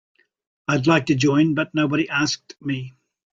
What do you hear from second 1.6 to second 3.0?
nobody asked me.